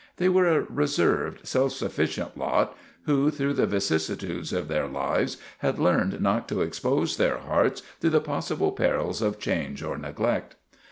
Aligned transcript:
They 0.17 0.29
were 0.29 0.47
a 0.47 0.61
reserved, 0.61 1.45
self 1.47 1.73
sufficient 1.73 2.35
lot 2.35 2.75
who, 3.05 3.29
through 3.29 3.53
the 3.53 3.67
vicissitudes 3.67 4.51
of 4.51 4.67
their 4.67 4.87
lives, 4.87 5.37
had 5.59 5.77
learned 5.77 6.19
not 6.19 6.47
to 6.49 6.63
expose 6.63 7.17
their 7.17 7.37
hearts 7.37 7.83
to 7.99 8.09
the 8.09 8.19
possible 8.19 8.71
perils 8.71 9.21
of 9.21 9.37
change 9.37 9.83
or 9.83 9.99
neglect. 9.99 10.55